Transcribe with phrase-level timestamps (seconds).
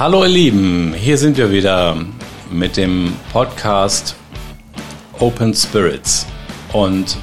[0.00, 1.94] Hallo ihr Lieben, hier sind wir wieder
[2.50, 4.16] mit dem Podcast
[5.18, 6.24] Open Spirits.
[6.72, 7.18] Und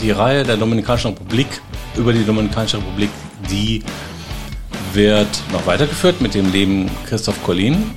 [0.00, 1.48] die Reihe der Dominikanischen Republik
[1.94, 3.10] über die Dominikanische Republik,
[3.50, 3.82] die
[4.94, 7.90] wird noch weitergeführt mit dem Leben Christoph Collin,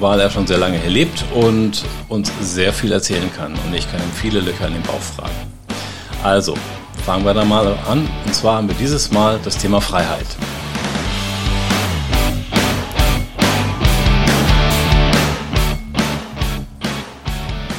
[0.00, 3.52] weil er schon sehr lange hier lebt und uns sehr viel erzählen kann.
[3.64, 5.36] Und ich kann ihm viele Löcher in den Bauch fragen.
[6.24, 6.56] Also,
[7.06, 8.08] fangen wir da mal an.
[8.26, 10.26] Und zwar haben wir dieses Mal das Thema Freiheit.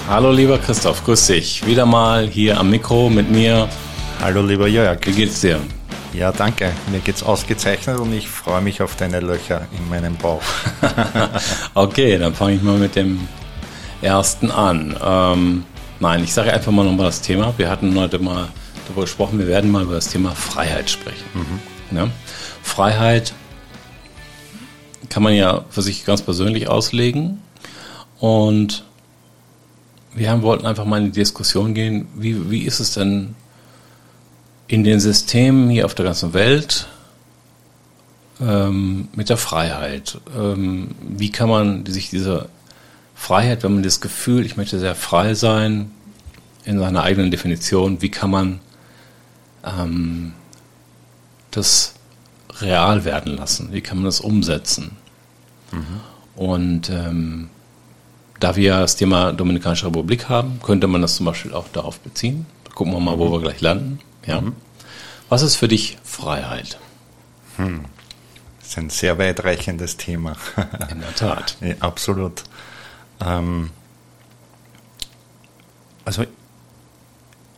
[0.09, 1.67] Hallo lieber Christoph, grüß dich.
[1.67, 3.69] Wieder mal hier am Mikro mit mir.
[4.19, 4.97] Hallo lieber Jörg.
[5.05, 5.59] Wie geht's dir?
[6.13, 6.71] Ja, danke.
[6.91, 10.41] Mir geht's ausgezeichnet und ich freue mich auf deine Löcher in meinem Bauch.
[11.75, 13.27] okay, dann fange ich mal mit dem
[14.01, 14.97] ersten an.
[14.99, 15.63] Ähm,
[15.99, 17.53] nein, ich sage einfach mal nochmal das Thema.
[17.57, 18.47] Wir hatten heute mal
[18.87, 21.25] darüber gesprochen, wir werden mal über das Thema Freiheit sprechen.
[21.35, 21.95] Mhm.
[21.95, 22.07] Ja?
[22.63, 23.35] Freiheit
[25.09, 27.43] kann man ja für sich ganz persönlich auslegen
[28.19, 28.88] und
[30.13, 33.35] wir haben, wollten einfach mal in die Diskussion gehen, wie, wie ist es denn
[34.67, 36.87] in den Systemen hier auf der ganzen Welt
[38.41, 40.19] ähm, mit der Freiheit?
[40.35, 42.49] Ähm, wie kann man sich diese
[43.15, 45.91] Freiheit, wenn man das Gefühl, ich möchte sehr frei sein,
[46.65, 48.59] in seiner eigenen Definition, wie kann man
[49.63, 50.33] ähm,
[51.51, 51.95] das
[52.59, 53.69] real werden lassen?
[53.71, 54.91] Wie kann man das umsetzen?
[55.71, 55.99] Mhm.
[56.35, 57.49] Und ähm,
[58.39, 62.45] da wir das Thema Dominikanische Republik haben, könnte man das zum Beispiel auch darauf beziehen.
[62.73, 63.31] Gucken wir mal, wo mhm.
[63.33, 63.99] wir gleich landen.
[64.25, 64.41] Ja.
[64.41, 64.55] Mhm.
[65.27, 66.79] Was ist für dich Freiheit?
[67.57, 67.85] Hm.
[68.59, 70.35] Das ist ein sehr weitreichendes Thema.
[70.89, 71.57] In der Tat.
[71.61, 72.43] ja, absolut.
[73.21, 73.69] Ähm,
[76.05, 76.25] also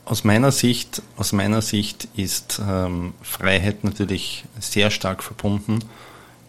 [0.03, 5.79] aus meiner Sicht, aus meiner Sicht ist ähm, Freiheit natürlich sehr stark verbunden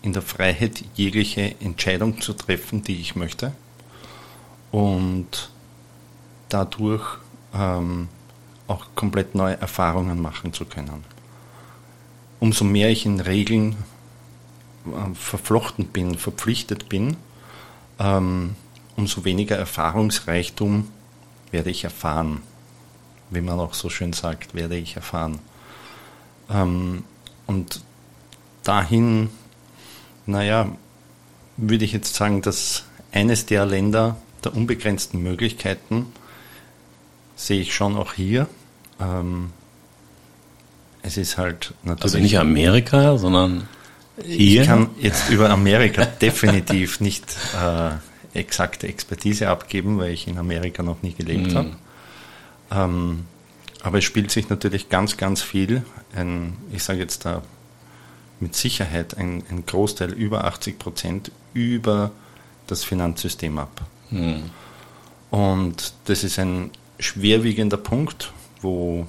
[0.01, 3.53] in der Freiheit, jegliche Entscheidung zu treffen, die ich möchte
[4.73, 5.51] und
[6.49, 7.19] dadurch
[7.55, 8.09] ähm,
[8.67, 11.05] auch komplett neue Erfahrungen machen zu können.
[12.41, 13.77] Umso mehr ich in Regeln
[14.87, 17.17] äh, verflochten bin, verpflichtet bin,
[18.01, 18.57] ähm,
[18.97, 20.89] umso weniger Erfahrungsreichtum
[21.51, 22.43] werde ich erfahren.
[23.31, 25.39] Wie man auch so schön sagt, werde ich erfahren.
[26.51, 27.05] Ähm,
[27.47, 27.83] und
[28.63, 29.31] dahin,
[30.27, 30.69] naja,
[31.57, 36.07] würde ich jetzt sagen, dass eines der Länder, der unbegrenzten Möglichkeiten
[37.37, 38.47] sehe ich schon auch hier.
[39.01, 39.51] Ähm,
[41.03, 42.05] es ist halt natürlich.
[42.05, 43.69] Also nicht Amerika, sondern
[44.25, 44.63] hier.
[44.63, 50.83] Ich kann jetzt über Amerika definitiv nicht äh, exakte Expertise abgeben, weil ich in Amerika
[50.83, 51.57] noch nie gelebt mhm.
[51.57, 51.71] habe.
[52.71, 53.25] Ähm,
[53.83, 55.83] aber es spielt sich natürlich ganz, ganz viel,
[56.15, 57.43] ein, ich sage jetzt da
[58.39, 62.13] mit Sicherheit ein, ein Großteil, über 80 Prozent, über
[62.67, 63.83] das Finanzsystem ab.
[64.13, 64.51] Mhm.
[65.31, 69.07] Und das ist ein schwerwiegender Punkt, wo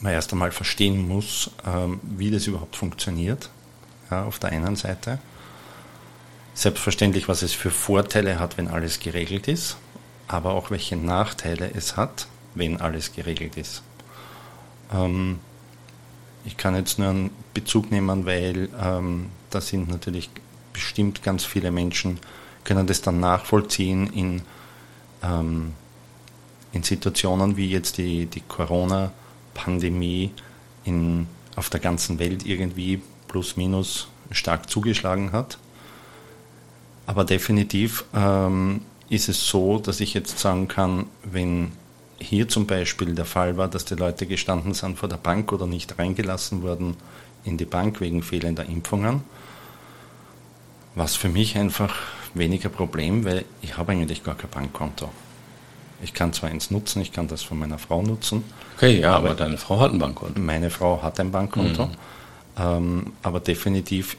[0.00, 3.48] man erst einmal verstehen muss, ähm, wie das überhaupt funktioniert,
[4.10, 5.18] ja, auf der einen Seite.
[6.52, 9.76] Selbstverständlich, was es für Vorteile hat, wenn alles geregelt ist,
[10.28, 13.82] aber auch welche Nachteile es hat, wenn alles geregelt ist.
[14.92, 15.38] Ähm,
[16.44, 20.28] ich kann jetzt nur einen Bezug nehmen, weil ähm, da sind natürlich
[20.72, 22.18] bestimmt ganz viele Menschen,
[22.64, 24.42] können das dann nachvollziehen in,
[25.22, 25.72] ähm,
[26.72, 30.32] in Situationen wie jetzt die, die Corona-Pandemie
[31.56, 35.58] auf der ganzen Welt irgendwie plus minus stark zugeschlagen hat.
[37.06, 41.72] Aber definitiv ähm, ist es so, dass ich jetzt sagen kann, wenn
[42.18, 45.66] hier zum Beispiel der Fall war, dass die Leute gestanden sind vor der Bank oder
[45.66, 46.96] nicht reingelassen wurden
[47.44, 49.22] in die Bank wegen fehlender Impfungen,
[50.94, 51.94] was für mich einfach
[52.34, 55.10] weniger Problem, weil ich habe eigentlich gar kein Bankkonto.
[56.02, 58.44] Ich kann zwar eins nutzen, ich kann das von meiner Frau nutzen.
[58.76, 60.38] Okay, ja, aber, aber deine Frau hat ein Bankkonto.
[60.40, 61.86] Meine Frau hat ein Bankkonto.
[61.86, 61.92] Mhm.
[62.58, 64.16] Ähm, aber definitiv,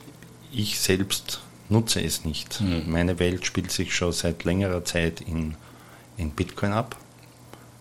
[0.52, 2.62] ich selbst nutze es nicht.
[2.62, 2.84] Mhm.
[2.88, 5.56] Meine Welt spielt sich schon seit längerer Zeit in,
[6.18, 6.96] in Bitcoin ab,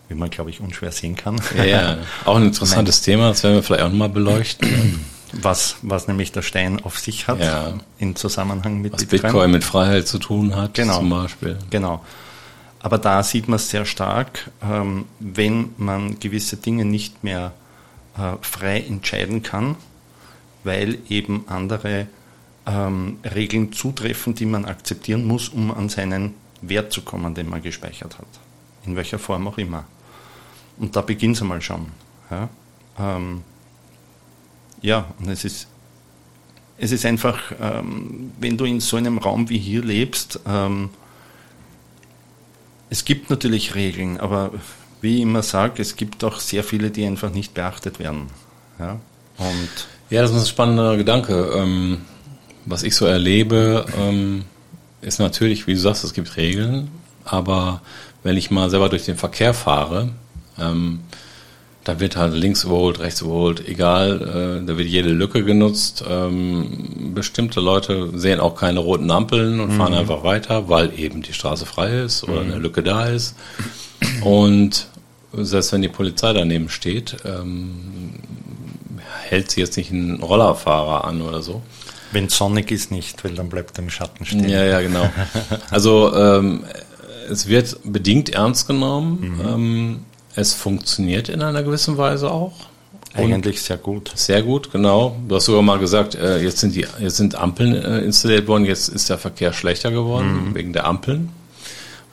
[0.09, 1.41] wie man, glaube ich, unschwer sehen kann.
[1.65, 5.05] Ja, auch ein interessantes Thema, das werden wir vielleicht auch nochmal beleuchten
[5.41, 7.73] was, was nämlich der Stein auf sich hat ja.
[7.97, 9.21] im Zusammenhang mit was Bitcoin.
[9.21, 10.99] Bitcoin mit Freiheit zu tun hat, genau.
[10.99, 11.57] zum Beispiel.
[11.69, 12.03] Genau.
[12.79, 17.51] Aber da sieht man es sehr stark, ähm, wenn man gewisse Dinge nicht mehr
[18.17, 19.75] äh, frei entscheiden kann,
[20.63, 22.07] weil eben andere
[22.67, 27.61] ähm, Regeln zutreffen, die man akzeptieren muss, um an seinen Wert zu kommen, den man
[27.61, 28.27] gespeichert hat.
[28.85, 29.85] In welcher Form auch immer.
[30.77, 31.87] Und da beginnt es einmal schon.
[32.29, 32.49] Ja?
[32.99, 33.43] Ähm,
[34.85, 35.67] ja, und es ist
[36.77, 40.89] es ist einfach, ähm, wenn du in so einem Raum wie hier lebst, ähm,
[42.89, 44.51] es gibt natürlich Regeln, aber
[45.01, 48.27] wie ich immer sage, es gibt auch sehr viele, die einfach nicht beachtet werden.
[48.77, 48.99] Ja,
[49.37, 49.69] und
[50.09, 51.53] ja das ist ein spannender Gedanke.
[51.55, 52.01] Ähm,
[52.65, 54.43] was ich so erlebe, ähm,
[55.01, 56.89] ist natürlich, wie du sagst, es gibt Regeln,
[57.23, 57.81] aber
[58.23, 60.09] wenn ich mal selber durch den Verkehr fahre,
[60.59, 60.99] ähm,
[61.85, 66.03] da wird halt links überholt, rechts überholt, egal, äh, da wird jede Lücke genutzt.
[66.09, 69.77] Ähm, bestimmte Leute sehen auch keine roten Ampeln und mhm.
[69.77, 72.51] fahren einfach weiter, weil eben die Straße frei ist oder mhm.
[72.51, 73.35] eine Lücke da ist.
[74.21, 74.87] Und
[75.31, 78.13] selbst wenn die Polizei daneben steht, ähm,
[79.21, 81.61] hält sie jetzt nicht einen Rollerfahrer an oder so.
[82.11, 84.49] Wenn sonnig ist nicht, weil dann bleibt er im Schatten stehen.
[84.49, 85.07] Ja, ja, genau.
[85.69, 86.63] Also ähm,
[87.29, 89.35] es wird bedingt ernst genommen.
[89.37, 89.47] Mhm.
[89.47, 89.99] Ähm,
[90.35, 92.53] es funktioniert in einer gewissen Weise auch.
[93.13, 94.11] Eigentlich sehr gut.
[94.15, 95.15] Sehr gut, genau.
[95.27, 98.65] Du hast sogar mal gesagt, äh, jetzt sind die, jetzt sind Ampeln äh, installiert worden,
[98.65, 100.55] jetzt ist der Verkehr schlechter geworden mhm.
[100.55, 101.29] wegen der Ampeln,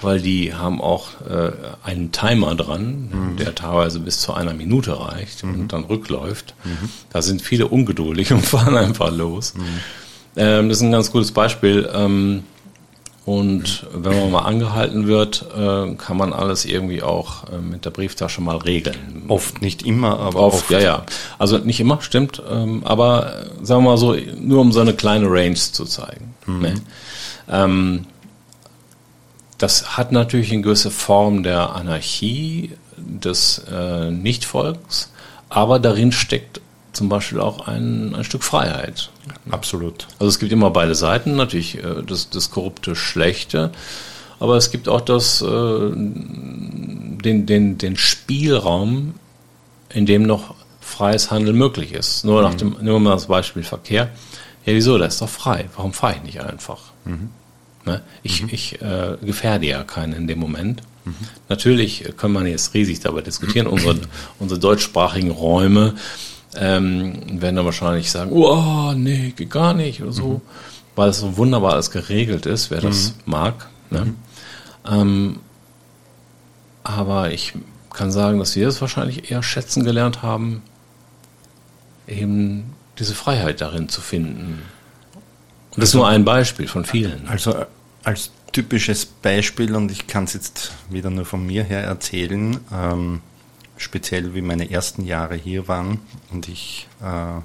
[0.01, 1.51] weil die haben auch äh,
[1.83, 3.37] einen Timer dran, mhm.
[3.37, 5.63] der teilweise bis zu einer Minute reicht mhm.
[5.63, 6.55] und dann rückläuft.
[6.63, 6.89] Mhm.
[7.13, 9.55] Da sind viele ungeduldig und fahren einfach los.
[9.55, 9.63] Mhm.
[10.37, 11.91] Ähm, das ist ein ganz gutes Beispiel.
[11.93, 12.45] Ähm,
[13.25, 17.91] und wenn man mal angehalten wird, äh, kann man alles irgendwie auch äh, mit der
[17.91, 19.23] Brieftasche mal regeln.
[19.29, 20.63] Oft, nicht immer, aber oft.
[20.63, 20.71] oft.
[20.71, 21.07] Ja, ja.
[21.39, 22.43] Also nicht immer, stimmt.
[22.51, 26.35] Ähm, aber äh, sagen wir mal so, nur um so eine kleine Range zu zeigen.
[26.47, 26.61] Mhm.
[26.61, 26.75] Ne?
[27.49, 28.07] Ähm,
[29.57, 33.63] das hat natürlich eine gewisse Form der Anarchie des
[34.11, 35.13] Nichtfolgens,
[35.49, 36.61] aber darin steckt
[36.93, 39.11] zum Beispiel auch ein, ein Stück Freiheit.
[39.51, 40.07] Absolut.
[40.19, 43.73] Also es gibt immer beide Seiten, natürlich äh, das, das korrupte Schlechte,
[44.41, 49.15] aber es gibt auch das, äh, den, den, den Spielraum,
[49.89, 52.25] in dem noch freies Handeln möglich ist.
[52.25, 52.59] Nur nach mhm.
[52.59, 54.11] dem, nur mal das Beispiel Verkehr.
[54.65, 54.99] Ja, wieso?
[54.99, 55.69] Da ist doch frei.
[55.77, 56.81] Warum fahre ich nicht einfach?
[57.05, 57.31] Mhm.
[57.85, 58.01] Ne?
[58.23, 58.49] Ich, mhm.
[58.53, 60.83] ich äh, gefährde ja keinen in dem Moment.
[61.05, 61.15] Mhm.
[61.49, 63.67] Natürlich kann man jetzt riesig darüber diskutieren.
[63.67, 63.99] unsere,
[64.39, 65.95] unsere deutschsprachigen Räume
[66.57, 70.41] ähm, werden dann wahrscheinlich sagen, oh, nee, geht gar nicht oder so, mhm.
[70.97, 73.33] weil es so wunderbar alles geregelt ist, wer das mhm.
[73.33, 73.69] mag.
[73.91, 74.05] Ne?
[74.05, 74.17] Mhm.
[74.91, 75.41] Ähm,
[76.85, 77.55] aber ich
[77.93, 80.63] kann sagen, dass wir es wahrscheinlich eher schätzen gelernt haben,
[82.07, 84.63] eben diese Freiheit darin zu finden.
[85.71, 87.29] Und das ist nur ein Beispiel von vielen.
[87.29, 87.65] Also
[88.05, 93.21] als typisches Beispiel, und ich kann es jetzt wieder nur von mir her erzählen, ähm,
[93.83, 96.01] speziell wie meine ersten Jahre hier waren
[96.31, 97.41] und ich, äh,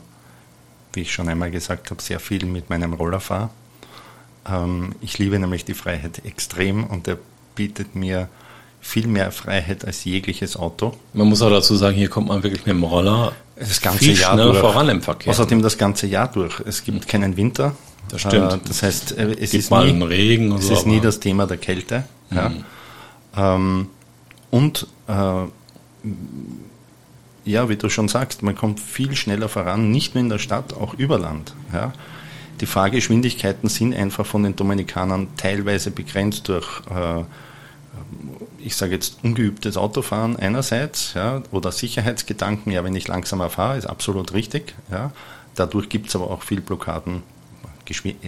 [0.93, 3.49] wie ich schon einmal gesagt habe, sehr viel mit meinem Roller fahre.
[4.49, 7.17] Ähm, ich liebe nämlich die Freiheit extrem und er
[7.55, 8.29] bietet mir
[8.79, 10.93] viel mehr Freiheit als jegliches Auto.
[11.13, 14.19] Man muss auch dazu sagen, hier kommt man wirklich mit dem Roller das ganze viel
[14.19, 14.59] Jahr durch.
[14.59, 15.31] voran im Verkehr.
[15.31, 16.61] Außerdem das ganze Jahr durch.
[16.65, 17.75] Es gibt keinen Winter.
[18.09, 18.53] Das stimmt.
[18.53, 21.57] Äh, das heißt, äh, es, ist nie, Regen es so, ist nie das Thema der
[21.57, 22.05] Kälte.
[22.29, 22.37] Mhm.
[22.37, 22.51] Ja.
[23.55, 23.89] Ähm,
[24.51, 25.43] und äh,
[27.45, 30.73] ja, wie du schon sagst, man kommt viel schneller voran, nicht nur in der Stadt,
[30.73, 31.53] auch über Land.
[31.73, 31.93] Ja.
[32.59, 37.23] Die Fahrgeschwindigkeiten sind einfach von den Dominikanern teilweise begrenzt durch, äh,
[38.59, 42.71] ich sage jetzt, ungeübtes Autofahren einerseits ja, oder Sicherheitsgedanken.
[42.71, 44.75] Ja, wenn ich langsamer fahre, ist absolut richtig.
[44.91, 45.11] Ja.
[45.55, 47.23] Dadurch gibt es aber auch viel Blockaden,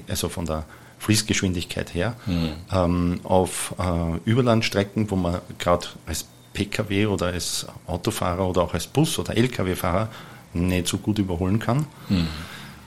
[0.07, 0.63] also von der
[0.99, 2.51] Fließgeschwindigkeit her, mhm.
[2.71, 8.87] ähm, auf äh, Überlandstrecken, wo man gerade als Pkw oder als Autofahrer oder auch als
[8.87, 10.09] Bus- oder Lkw-Fahrer
[10.53, 11.85] nicht so gut überholen kann.
[12.09, 12.27] Mhm.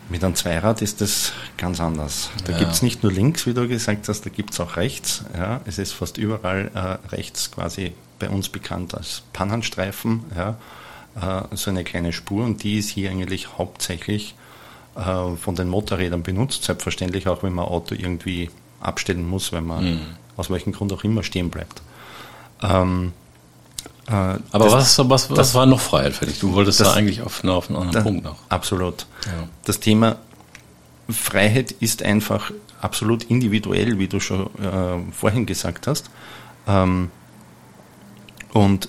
[0.08, 2.30] Mit einem Zweirad ist das ganz anders.
[2.44, 2.58] Da ja.
[2.58, 5.24] gibt es nicht nur links, wie du gesagt hast, da gibt es auch rechts.
[5.34, 10.58] Ja, es ist fast überall äh, rechts quasi bei uns bekannt als Pannenstreifen, ja,
[11.16, 14.34] äh, so eine kleine Spur und die ist hier eigentlich hauptsächlich
[14.96, 16.64] äh, von den Motorrädern benutzt.
[16.64, 18.50] Selbstverständlich auch, wenn man Auto irgendwie
[18.80, 20.00] abstellen muss, wenn man mhm.
[20.36, 21.80] aus welchem Grund auch immer stehen bleibt.
[22.62, 23.12] Ähm,
[24.08, 26.40] äh, Aber das, was, was, was war noch Freiheit für dich?
[26.40, 28.36] Du wolltest das, da eigentlich auf, auf einen anderen das, Punkt noch.
[28.48, 29.06] Absolut.
[29.26, 29.48] Ja.
[29.64, 30.16] Das Thema
[31.08, 36.10] Freiheit ist einfach absolut individuell, wie du schon äh, vorhin gesagt hast.
[36.66, 37.10] Ähm,
[38.52, 38.88] und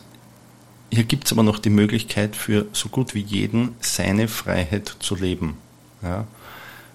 [0.92, 5.16] hier gibt es aber noch die Möglichkeit für so gut wie jeden, seine Freiheit zu
[5.16, 5.58] leben.
[6.02, 6.26] Ja?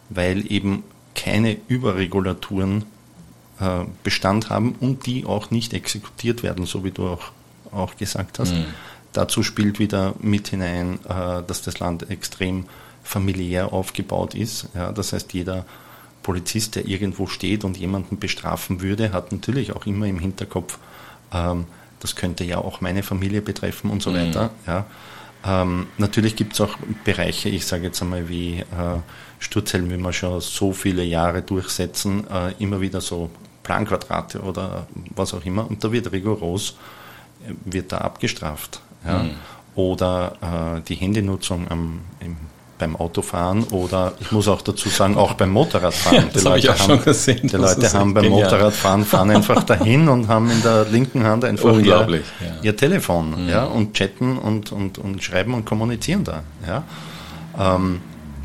[0.08, 0.84] Weil eben
[1.14, 2.84] keine Überregulaturen
[3.60, 7.32] äh, Bestand haben und die auch nicht exekutiert werden, so wie du auch
[7.72, 8.52] auch gesagt hast.
[8.52, 8.66] Mhm.
[9.12, 12.66] Dazu spielt wieder mit hinein, äh, dass das Land extrem
[13.02, 14.68] familiär aufgebaut ist.
[14.74, 15.64] Ja, das heißt, jeder
[16.22, 20.78] Polizist, der irgendwo steht und jemanden bestrafen würde, hat natürlich auch immer im Hinterkopf,
[21.32, 21.66] ähm,
[22.00, 24.16] das könnte ja auch meine Familie betreffen und so mhm.
[24.16, 24.50] weiter.
[24.66, 24.86] Ja.
[25.44, 28.64] Ähm, natürlich gibt es auch Bereiche, ich sage jetzt einmal wie äh,
[29.38, 33.30] Sturzhelm, wie wir schon so viele Jahre durchsetzen, äh, immer wieder so
[33.62, 35.68] Planquadrate oder was auch immer.
[35.68, 36.76] Und da wird rigoros,
[37.64, 38.80] wird da abgestraft.
[39.06, 39.22] Ja?
[39.22, 39.30] Mhm.
[39.74, 42.36] Oder äh, die Handynutzung am, im
[42.78, 46.30] beim Autofahren oder ich muss auch dazu sagen, auch beim Motorradfahren.
[46.34, 48.44] die Leute haben, gesehen, die Leute haben beim genial.
[48.44, 52.06] Motorradfahren fahren einfach dahin und haben in der linken Hand einfach ihr, ja.
[52.62, 53.48] ihr, Telefon mhm.
[53.48, 56.42] ja, und chatten und, und, und schreiben und kommunizieren da.
[56.66, 56.84] Ja.
[57.58, 58.00] Ähm,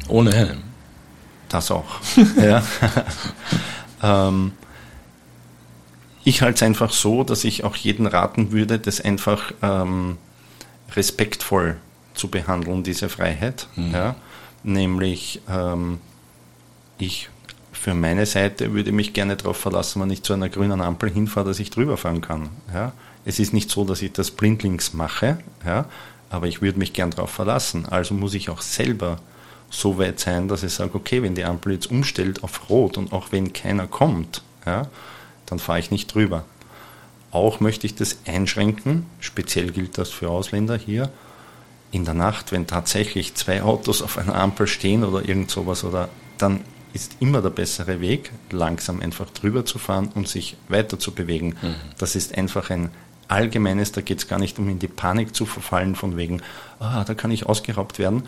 [0.07, 0.63] Ohne Helm.
[1.50, 1.85] Das auch.
[2.41, 2.63] ja.
[4.01, 4.53] ähm,
[6.24, 10.18] ich halte es einfach so, dass ich auch jeden raten würde, das einfach ähm,
[10.96, 11.77] respektvoll
[12.13, 13.68] zu behandeln, diese Freiheit.
[13.75, 13.92] Mhm.
[13.92, 14.15] Ja?
[14.63, 16.00] Nämlich, ähm,
[16.98, 17.30] ich
[17.72, 21.48] für meine Seite würde mich gerne darauf verlassen, wenn ich zu einer grünen Ampel hinfahre,
[21.48, 22.50] dass ich drüber fahren kann.
[22.74, 22.94] Ja?
[23.25, 25.86] Es ist nicht so, dass ich das blindlings mache, ja?
[26.30, 27.86] aber ich würde mich gern darauf verlassen.
[27.89, 29.18] Also muss ich auch selber
[29.70, 33.12] so weit sein, dass ich sage, okay, wenn die Ampel jetzt umstellt auf Rot und
[33.12, 34.88] auch wenn keiner kommt, ja,
[35.53, 36.45] dann fahre ich nicht drüber.
[37.29, 41.12] Auch möchte ich das einschränken, speziell gilt das für Ausländer hier,
[41.91, 46.10] in der Nacht, wenn tatsächlich zwei Autos auf einer Ampel stehen oder irgend sowas, oder
[46.39, 46.62] dann
[46.93, 51.55] ist immer der bessere Weg, langsam einfach drüber zu fahren und sich weiter zu bewegen.
[51.62, 51.75] Mhm.
[52.00, 52.89] Das ist einfach ein
[53.27, 56.41] allgemeines, da geht es gar nicht um in die Panik zu verfallen, von wegen,
[56.79, 58.24] ah, da kann ich ausgeraubt werden.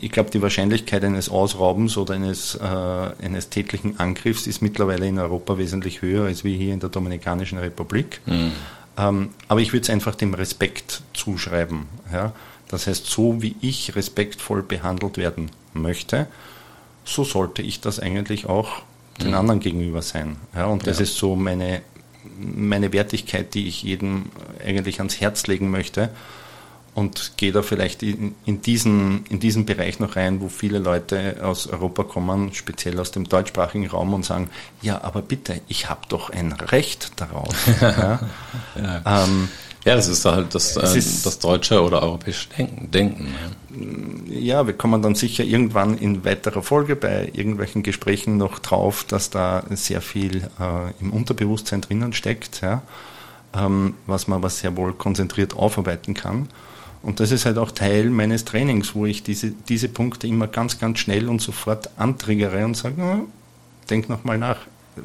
[0.00, 5.18] Ich glaube, die Wahrscheinlichkeit eines Ausraubens oder eines, äh, eines tätlichen Angriffs ist mittlerweile in
[5.18, 8.20] Europa wesentlich höher als wie hier in der Dominikanischen Republik.
[8.26, 8.52] Mhm.
[8.96, 11.86] Ähm, aber ich würde es einfach dem Respekt zuschreiben.
[12.12, 12.32] Ja?
[12.68, 16.26] Das heißt, so wie ich respektvoll behandelt werden möchte,
[17.04, 18.82] so sollte ich das eigentlich auch
[19.20, 19.34] den mhm.
[19.34, 20.36] anderen gegenüber sein.
[20.54, 21.04] Ja, und das ja.
[21.04, 21.82] ist so meine,
[22.38, 24.26] meine Wertigkeit, die ich jedem
[24.64, 26.10] eigentlich ans Herz legen möchte.
[26.94, 31.38] Und gehe da vielleicht in, in, diesen, in diesen Bereich noch rein, wo viele Leute
[31.42, 34.48] aus Europa kommen, speziell aus dem deutschsprachigen Raum und sagen,
[34.80, 37.54] ja, aber bitte, ich habe doch ein Recht darauf.
[37.80, 38.20] ja.
[38.76, 39.24] ja.
[39.24, 39.48] Ähm,
[39.84, 42.90] ja, das ist halt das, äh, das deutsche oder europäische Denken.
[42.90, 43.34] Denken
[44.28, 44.38] ja.
[44.38, 44.66] ja.
[44.66, 49.62] wir kommen dann sicher irgendwann in weiterer Folge bei irgendwelchen Gesprächen noch drauf, dass da
[49.70, 52.82] sehr viel äh, im Unterbewusstsein drinnen steckt, ja,
[53.54, 56.48] ähm, was man aber sehr wohl konzentriert aufarbeiten kann.
[57.04, 60.78] Und das ist halt auch Teil meines Trainings, wo ich diese, diese Punkte immer ganz,
[60.78, 63.28] ganz schnell und sofort antriggere und sage, oh,
[63.90, 64.56] denk nochmal nach,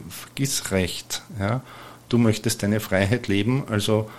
[0.09, 1.23] vergiss Recht.
[1.37, 1.61] Ja.
[2.07, 4.09] Du möchtest deine Freiheit leben, also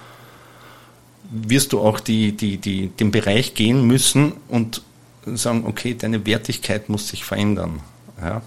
[1.31, 4.83] wirst du auch die, die, die, den Bereich gehen müssen und
[5.25, 7.81] sagen, okay, deine Wertigkeit muss sich verändern.
[8.21, 8.43] Ja,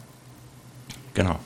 [1.15, 1.39] genau.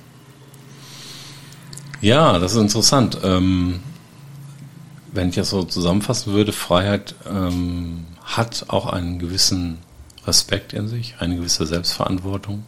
[2.01, 3.17] Ja, das ist interessant.
[3.23, 3.79] Ähm,
[5.17, 9.79] wenn ich das so zusammenfassen würde, Freiheit ähm, hat auch einen gewissen
[10.25, 12.65] Respekt in sich, eine gewisse Selbstverantwortung.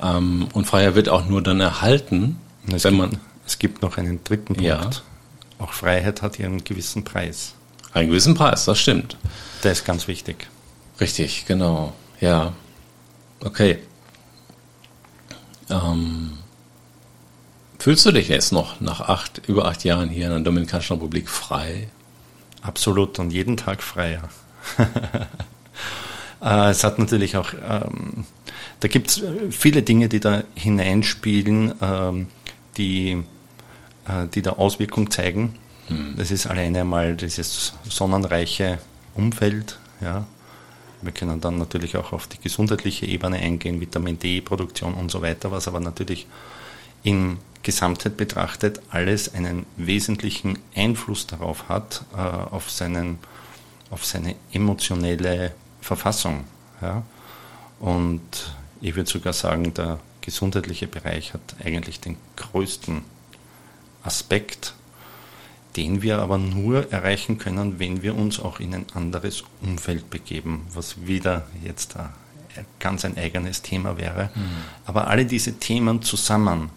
[0.00, 2.38] Ähm, und Freiheit wird auch nur dann erhalten,
[2.72, 3.20] es wenn gibt, man.
[3.46, 4.62] Es gibt noch einen dritten Punkt.
[4.62, 4.88] Ja.
[5.58, 7.54] Auch Freiheit hat ihren gewissen Preis.
[7.92, 9.16] Einen gewissen Preis, das stimmt.
[9.64, 10.46] Der ist ganz wichtig.
[11.00, 11.92] Richtig, genau.
[12.20, 12.52] Ja.
[13.44, 13.78] Okay.
[15.68, 16.38] Ähm,
[17.80, 21.28] fühlst du dich jetzt noch nach acht, über acht Jahren hier in der Dominikanischen Republik
[21.28, 21.88] frei?
[22.62, 24.28] Absolut und jeden Tag freier.
[26.42, 28.24] Äh, es hat natürlich auch, ähm,
[28.80, 32.28] da gibt es viele Dinge, die da hineinspielen, ähm,
[32.78, 33.22] die,
[34.08, 35.56] äh, die da Auswirkung zeigen.
[35.90, 36.14] Mhm.
[36.16, 38.78] Das ist alleine einmal dieses sonnenreiche
[39.14, 39.78] Umfeld.
[40.00, 40.24] Ja.
[41.02, 45.50] Wir können dann natürlich auch auf die gesundheitliche Ebene eingehen, Vitamin D-Produktion und so weiter,
[45.50, 46.26] was aber natürlich
[47.02, 53.18] in Gesamtheit betrachtet alles einen wesentlichen Einfluss darauf hat, äh, auf, seinen,
[53.90, 56.44] auf seine emotionelle Verfassung.
[56.80, 57.02] Ja.
[57.78, 63.02] Und ich würde sogar sagen, der gesundheitliche Bereich hat eigentlich den größten
[64.02, 64.74] Aspekt
[65.76, 70.66] den wir aber nur erreichen können, wenn wir uns auch in ein anderes Umfeld begeben,
[70.74, 72.10] was wieder jetzt ein
[72.80, 74.30] ganz ein eigenes Thema wäre.
[74.34, 74.40] Mhm.
[74.84, 76.70] Aber alle diese Themen zusammen,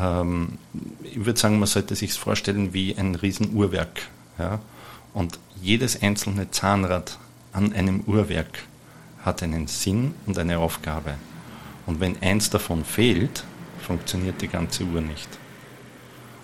[0.00, 0.58] ähm,
[1.02, 4.02] ich würde sagen, man sollte sich vorstellen wie ein Riesenuhrwerk.
[4.38, 4.60] Ja?
[5.14, 7.18] Und jedes einzelne Zahnrad
[7.52, 8.64] an einem Uhrwerk
[9.24, 11.14] hat einen Sinn und eine Aufgabe.
[11.86, 13.44] Und wenn eins davon fehlt,
[13.80, 15.28] funktioniert die ganze Uhr nicht.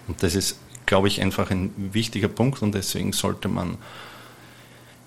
[0.08, 0.56] Und das ist
[0.86, 3.78] glaube ich, einfach ein wichtiger Punkt und deswegen sollte man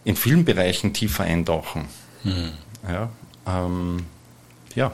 [0.04, 1.86] in vielen Bereichen tiefer eintauchen.
[2.24, 2.54] Mhm.
[2.88, 3.10] Ja,
[3.46, 4.06] ähm,
[4.75, 4.94] ja.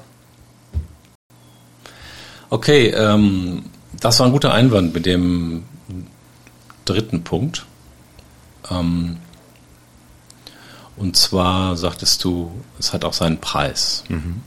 [2.51, 3.63] Okay, ähm,
[3.99, 5.63] das war ein guter Einwand mit dem
[6.85, 7.65] dritten Punkt.
[8.69, 9.17] Ähm,
[10.97, 14.03] Und zwar sagtest du, es hat auch seinen Preis.
[14.09, 14.41] Mhm.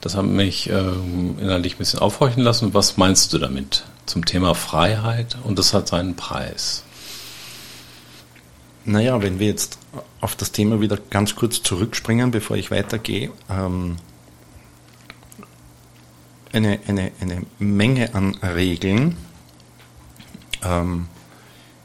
[0.00, 2.72] Das hat mich ähm, innerlich ein bisschen aufhorchen lassen.
[2.74, 5.36] Was meinst du damit zum Thema Freiheit?
[5.44, 6.82] Und das hat seinen Preis.
[8.84, 9.78] Naja, wenn wir jetzt
[10.20, 13.30] auf das Thema wieder ganz kurz zurückspringen, bevor ich weitergehe.
[13.50, 13.96] Ähm,
[16.52, 19.16] eine, eine, eine Menge an Regeln
[20.62, 21.08] ähm,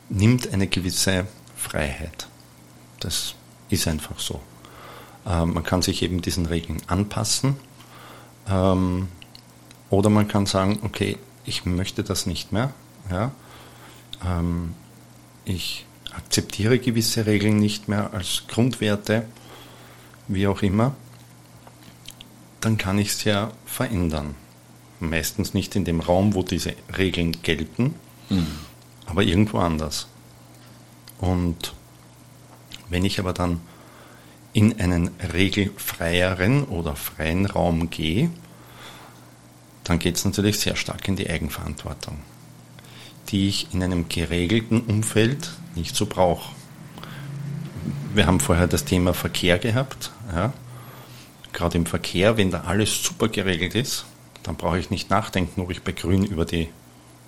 [0.10, 2.28] nimmt eine gewisse Freiheit.
[3.00, 3.36] Das
[3.70, 4.42] ist einfach so.
[5.26, 7.56] Ähm, man kann sich eben diesen Regeln anpassen
[8.48, 9.08] ähm,
[9.90, 12.74] oder man kann sagen, okay, ich möchte das nicht mehr.
[13.10, 13.32] Ja?
[14.26, 14.76] Ähm,
[15.46, 19.26] ich akzeptiere gewisse Regeln nicht mehr als Grundwerte,
[20.28, 20.96] wie auch immer.
[22.62, 24.36] Dann kann ich es ja verändern.
[25.10, 27.96] Meistens nicht in dem Raum, wo diese Regeln gelten,
[28.30, 28.48] mhm.
[29.06, 30.08] aber irgendwo anders.
[31.20, 31.74] Und
[32.90, 33.62] wenn ich aber dann
[34.54, 38.30] in einen regelfreieren oder freien Raum gehe,
[39.84, 42.20] dann geht es natürlich sehr stark in die Eigenverantwortung,
[43.30, 46.54] die ich in einem geregelten Umfeld nicht so brauche.
[48.14, 50.12] Wir haben vorher das Thema Verkehr gehabt.
[50.34, 50.54] Ja.
[51.52, 54.06] Gerade im Verkehr, wenn da alles super geregelt ist,
[54.44, 56.70] dann brauche ich nicht nachdenken, ob ich bei Grün über die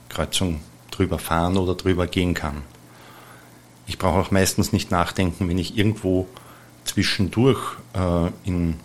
[0.10, 2.62] Kreuzung drüber fahren oder drüber gehen kann.
[3.88, 6.28] Ich brauche auch meistens nicht nachdenken, wenn ich irgendwo
[6.86, 7.60] zwischendurch
[7.94, 8.80] äh, in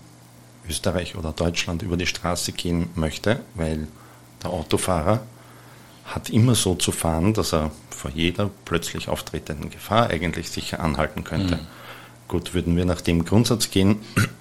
[0.68, 3.88] Österreich oder Deutschland über die Straße gehen möchte, weil
[4.42, 5.22] der Autofahrer
[6.04, 11.24] hat immer so zu fahren, dass er vor jeder plötzlich auftretenden Gefahr eigentlich sicher anhalten
[11.24, 11.56] könnte.
[11.56, 11.66] Mhm.
[12.30, 13.96] Gut, würden wir nach dem Grundsatz gehen,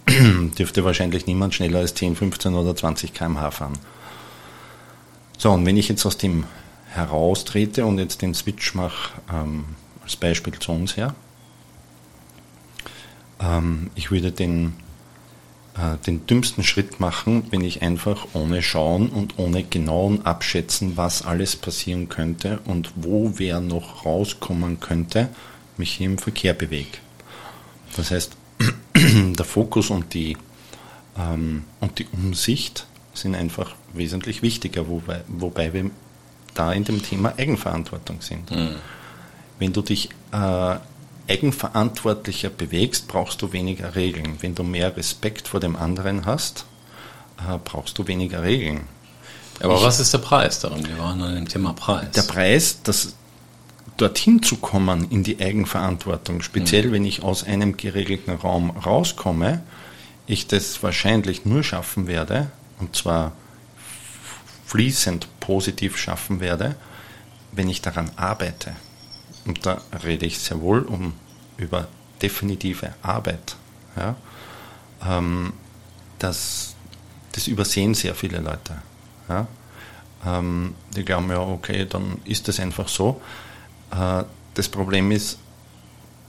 [0.60, 3.79] dürfte wahrscheinlich niemand schneller als 10, 15 oder 20 km/h fahren.
[5.39, 6.43] So, und wenn ich jetzt aus dem
[6.91, 9.65] heraustrete und jetzt den Switch mache, ähm,
[10.03, 11.15] als Beispiel zu uns her,
[13.41, 14.74] ähm, ich würde den,
[15.75, 21.24] äh, den dümmsten Schritt machen, wenn ich einfach ohne Schauen und ohne genauen Abschätzen, was
[21.24, 25.30] alles passieren könnte und wo wer noch rauskommen könnte,
[25.78, 26.99] mich hier im Verkehr bewege.
[27.95, 28.32] Das heißt,
[28.95, 30.38] der Fokus und die,
[31.17, 35.91] ähm, und die Umsicht sind einfach wesentlich wichtiger, wobei, wobei wir
[36.54, 38.52] da in dem Thema Eigenverantwortung sind.
[38.52, 38.75] Mhm.
[39.60, 40.75] Wenn du dich äh,
[41.28, 44.38] eigenverantwortlicher bewegst, brauchst du weniger Regeln.
[44.41, 46.65] Wenn du mehr Respekt vor dem anderen hast,
[47.38, 48.88] äh, brauchst du weniger Regeln.
[49.62, 50.86] Aber ich, was ist der Preis daran?
[50.86, 52.12] Wir waren an dem Thema Preis.
[52.12, 53.15] Der Preis, das
[54.01, 56.91] dorthin zu kommen in die Eigenverantwortung, speziell mhm.
[56.91, 59.63] wenn ich aus einem geregelten Raum rauskomme,
[60.27, 63.33] ich das wahrscheinlich nur schaffen werde, und zwar
[64.65, 66.75] fließend positiv schaffen werde,
[67.51, 68.75] wenn ich daran arbeite
[69.45, 71.13] und da rede ich sehr wohl um,
[71.57, 71.88] über
[72.21, 73.55] definitive Arbeit,
[73.95, 74.15] ja,
[75.05, 75.53] ähm,
[76.19, 76.75] das,
[77.31, 78.81] das übersehen sehr viele Leute.
[79.27, 79.47] Ja.
[80.25, 83.21] Ähm, die glauben ja, okay, dann ist das einfach so.
[83.91, 84.23] Äh,
[84.54, 85.39] das Problem ist,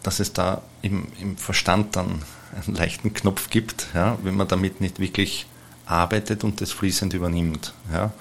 [0.02, 2.22] dass es da im, im Verstand dann
[2.54, 5.46] einen leichten Knopf gibt, ja, wenn man damit nicht wirklich
[5.86, 7.74] arbeitet und das fließend übernimmt.
[7.92, 8.12] Ja.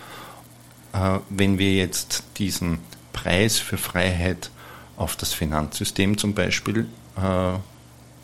[0.93, 2.79] Äh, wenn wir jetzt diesen
[3.13, 4.51] Preis für Freiheit
[4.97, 7.57] auf das Finanzsystem zum Beispiel äh,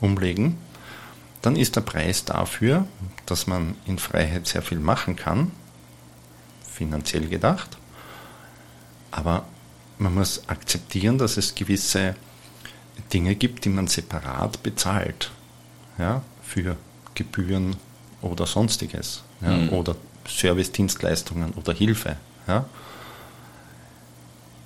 [0.04, 0.58] umlegen,
[1.42, 2.88] dann ist der Preis dafür,
[3.26, 5.52] dass man in Freiheit sehr viel machen kann,
[6.70, 7.78] finanziell gedacht,
[9.12, 9.46] aber
[9.98, 12.16] man muss akzeptieren, dass es gewisse
[13.14, 15.32] Dinge gibt, die man separat bezahlt,
[15.98, 16.78] ja, für
[17.14, 17.76] Gebühren
[18.22, 19.70] oder sonstiges, ja, mhm.
[19.70, 19.96] oder
[20.28, 22.18] Servicedienstleistungen oder Hilfe.
[22.48, 22.66] Ja.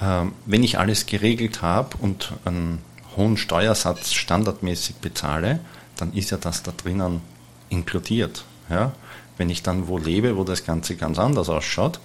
[0.01, 2.81] Ähm, wenn ich alles geregelt habe und einen
[3.17, 5.59] hohen Steuersatz standardmäßig bezahle,
[5.97, 7.21] dann ist ja das da drinnen
[7.69, 8.45] inkludiert.
[8.69, 8.93] Ja?
[9.37, 11.99] Wenn ich dann wo lebe, wo das Ganze ganz anders ausschaut,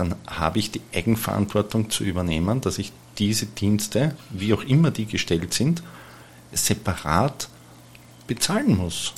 [0.00, 5.04] dann habe ich die Eigenverantwortung zu übernehmen, dass ich diese Dienste, wie auch immer die
[5.04, 5.82] gestellt sind,
[6.52, 7.48] separat
[8.26, 9.12] bezahlen muss.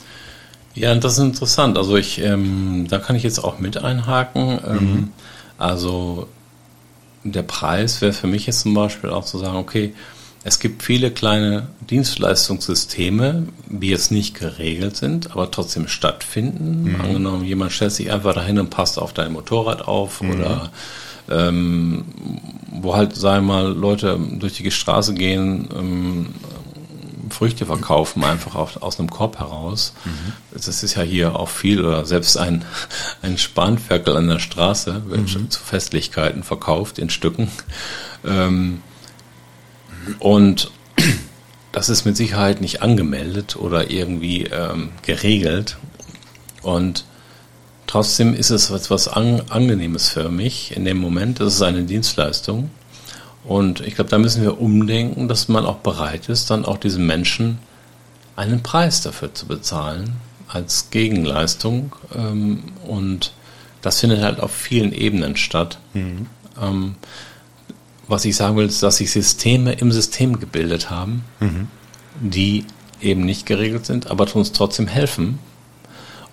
[0.75, 1.79] Ja, das ist interessant.
[1.79, 4.61] Also ich, ähm, da kann ich jetzt auch mit einhaken.
[4.66, 5.12] Ähm, mhm.
[5.57, 6.29] Also
[7.23, 9.95] der Preis wäre für mich jetzt zum Beispiel auch zu sagen, okay,
[10.44, 16.85] es gibt viele kleine Dienstleistungssysteme, die jetzt nicht geregelt sind, aber trotzdem stattfinden.
[16.85, 17.00] Mhm.
[17.00, 20.31] Angenommen, jemand stellt sich einfach dahin und passt auf dein Motorrad auf mhm.
[20.31, 20.72] oder
[21.31, 22.05] ähm,
[22.72, 26.26] wo halt, sagen wir mal, Leute durch die Straße gehen, ähm,
[27.31, 29.94] Früchte verkaufen, einfach auf, aus einem Korb heraus.
[30.05, 30.33] Mhm.
[30.52, 32.64] Das ist ja hier auch viel, oder selbst ein,
[33.22, 35.50] ein Spanferkel an der Straße wird mhm.
[35.50, 37.48] zu Festlichkeiten verkauft in Stücken.
[38.24, 38.83] Ähm,
[40.19, 40.71] und
[41.73, 45.79] das ist mit Sicherheit nicht angemeldet oder irgendwie ähm, geregelt.
[46.62, 47.05] Und
[47.87, 51.41] trotzdem ist es etwas an, Angenehmes für mich in dem Moment.
[51.41, 52.71] Das ist eine Dienstleistung.
[53.45, 57.07] Und ich glaube, da müssen wir umdenken, dass man auch bereit ist, dann auch diesen
[57.07, 57.59] Menschen
[58.37, 60.17] einen Preis dafür zu bezahlen
[60.49, 61.97] als Gegenleistung.
[62.15, 63.33] Ähm, und
[63.81, 65.79] das findet halt auf vielen Ebenen statt.
[65.95, 66.27] Mhm.
[66.61, 66.95] Ähm,
[68.12, 71.66] was ich sagen will, ist, dass sich Systeme im System gebildet haben, mhm.
[72.20, 72.64] die
[73.01, 75.40] eben nicht geregelt sind, aber uns trotzdem helfen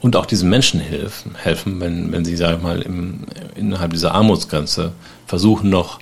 [0.02, 3.22] und auch diesen Menschen helfen, helfen wenn, wenn sie, sage ich mal, im,
[3.56, 4.92] innerhalb dieser Armutsgrenze
[5.26, 6.00] versuchen noch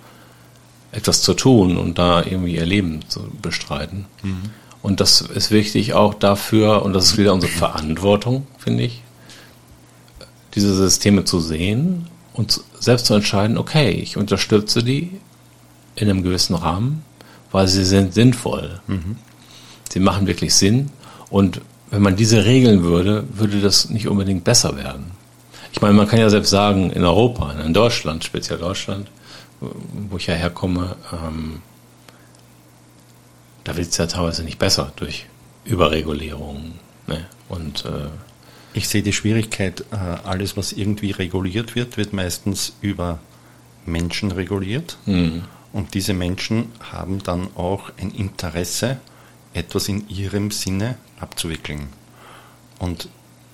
[0.91, 4.05] etwas zu tun und da irgendwie ihr Leben zu bestreiten.
[4.23, 4.49] Mhm.
[4.81, 9.01] Und das ist wichtig auch dafür, und das ist wieder unsere Verantwortung, finde ich,
[10.55, 15.11] diese Systeme zu sehen und selbst zu entscheiden, okay, ich unterstütze die
[15.97, 17.03] in einem gewissen Rahmen,
[17.51, 18.79] weil sie sind sinnvoll.
[18.87, 19.17] Mhm.
[19.91, 20.91] Sie machen wirklich Sinn
[21.29, 25.11] und wenn man diese regeln würde, würde das nicht unbedingt besser werden.
[25.71, 29.09] Ich meine, man kann ja selbst sagen, in Europa, in Deutschland, speziell Deutschland,
[29.59, 31.61] wo ich ja herkomme, ähm,
[33.63, 35.25] da wird es ja teilweise nicht besser durch
[35.65, 36.73] Überregulierung.
[37.07, 37.25] Ne?
[37.49, 38.09] Und äh,
[38.73, 43.19] ich sehe die Schwierigkeit, äh, alles, was irgendwie reguliert wird, wird meistens über
[43.85, 44.97] Menschen reguliert.
[45.05, 45.43] Mhm.
[45.77, 48.97] Und diese Menschen haben dann auch ein Interesse,
[49.53, 51.89] etwas in ihrem Sinne abzuwickeln.
[52.79, 53.09] Und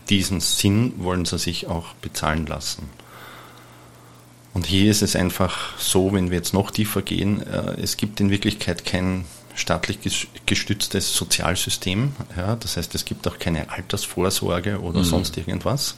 [0.07, 2.89] diesen Sinn wollen sie sich auch bezahlen lassen.
[4.53, 8.21] Und hier ist es einfach so, wenn wir jetzt noch tiefer gehen, äh, es gibt
[8.21, 9.99] in Wirklichkeit kein staatlich
[10.45, 12.13] gestütztes Sozialsystem.
[12.37, 15.03] Ja, das heißt, es gibt auch keine Altersvorsorge oder mhm.
[15.03, 15.97] sonst irgendwas.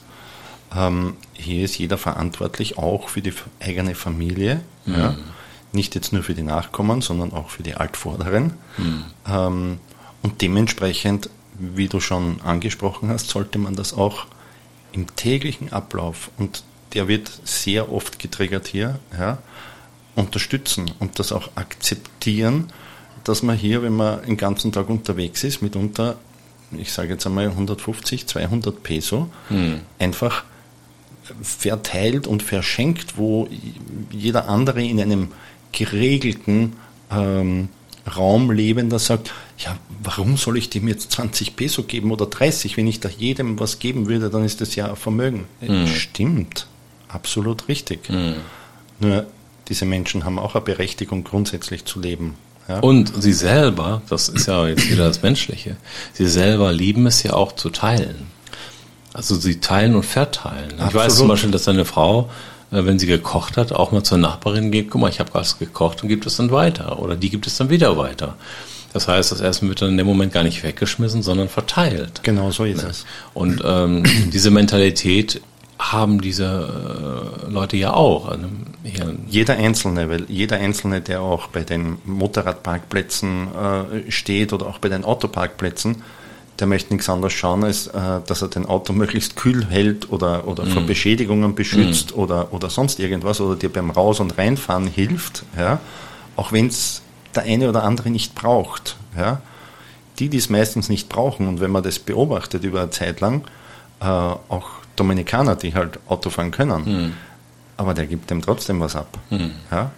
[0.76, 4.62] Ähm, hier ist jeder verantwortlich, auch für die eigene Familie.
[4.86, 4.96] Mhm.
[4.96, 5.16] Ja,
[5.76, 8.54] nicht jetzt nur für die Nachkommen, sondern auch für die Altvorderen.
[8.78, 9.04] Mhm.
[9.28, 9.78] Ähm,
[10.22, 14.26] und dementsprechend, wie du schon angesprochen hast, sollte man das auch
[14.92, 19.38] im täglichen Ablauf, und der wird sehr oft getriggert hier, ja,
[20.16, 22.72] unterstützen und das auch akzeptieren,
[23.26, 26.18] dass man hier, wenn man den ganzen Tag unterwegs ist, mitunter,
[26.72, 29.82] ich sage jetzt einmal 150, 200 Peso, hm.
[30.00, 30.44] einfach
[31.42, 33.48] verteilt und verschenkt, wo
[34.12, 35.32] jeder andere in einem
[35.76, 36.74] geregelten
[37.12, 37.70] ähm,
[38.16, 42.78] Raum lebender sagt, ja, warum soll ich dem jetzt 20 Peso geben oder 30?
[42.78, 45.46] Wenn ich da jedem was geben würde, dann ist das ja ein Vermögen.
[45.62, 45.88] Mhm.
[45.88, 46.68] Stimmt,
[47.08, 48.10] absolut richtig.
[48.10, 48.36] Mhm.
[49.00, 49.26] Nur
[49.68, 52.36] diese Menschen haben auch eine Berechtigung, grundsätzlich zu leben.
[52.68, 52.80] Ja?
[52.80, 55.76] Und sie selber, das ist ja jetzt wieder das Menschliche,
[56.14, 58.28] sie selber lieben es ja auch zu teilen.
[59.16, 60.72] Also sie teilen und verteilen.
[60.72, 60.90] Absolut.
[60.90, 62.30] Ich weiß zum Beispiel, dass eine Frau,
[62.72, 65.58] äh, wenn sie gekocht hat, auch mal zur Nachbarin geht, guck mal, ich habe was
[65.58, 67.00] gekocht und gibt es dann weiter.
[67.00, 68.36] Oder die gibt es dann wieder weiter.
[68.92, 72.24] Das heißt, das Essen wird dann in dem Moment gar nicht weggeschmissen, sondern verteilt.
[72.24, 73.06] Genau, so ist es.
[73.34, 75.42] Und ähm, diese Mentalität
[75.80, 78.28] haben diese äh, Leute ja auch.
[78.28, 78.48] Also
[79.30, 84.90] jeder Einzelne, weil jeder Einzelne, der auch bei den Motorradparkplätzen äh, steht oder auch bei
[84.90, 86.04] den Autoparkplätzen,
[86.60, 90.48] der möchte nichts anderes schauen, als äh, dass er den Auto möglichst kühl hält oder,
[90.48, 90.70] oder mm.
[90.70, 92.20] vor Beschädigungen beschützt mm.
[92.20, 95.80] oder, oder sonst irgendwas oder dir beim Raus- und Reinfahren hilft, ja,
[96.36, 97.02] auch wenn es
[97.36, 98.96] der eine oder andere nicht braucht.
[99.18, 99.42] Ja.
[100.20, 103.44] Die, die es meistens nicht brauchen und wenn man das beobachtet über eine Zeit lang,
[104.00, 107.14] äh, auch Dominikaner, die halt Auto fahren können, mhm.
[107.76, 109.18] aber der gibt dem trotzdem was ab.
[109.30, 109.52] Mhm.
[109.72, 109.92] Ja?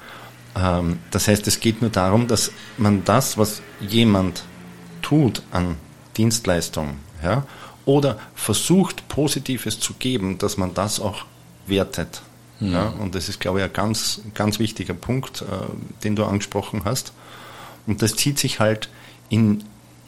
[0.55, 4.43] Ähm, das heißt, es geht nur darum, dass man das, was jemand
[5.03, 5.75] tut an
[6.17, 7.45] Dienstleistung, ja,
[7.85, 11.25] oder versucht, Positives zu geben, dass man das auch
[11.67, 12.21] wertet.
[12.59, 12.73] Mhm.
[12.73, 12.87] Ja?
[12.89, 15.45] Und das ist, glaube ich, ein ganz, ganz wichtiger Punkt, äh,
[16.03, 17.13] den du angesprochen hast.
[17.85, 18.89] Und das zieht sich halt
[19.29, 19.63] in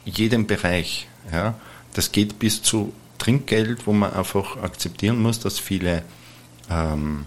[0.06, 1.08] jedem Bereich.
[1.32, 1.56] Ja?
[1.93, 6.04] Das geht bis zu Trinkgeld, wo man einfach akzeptieren muss, dass viele
[6.69, 7.26] ähm,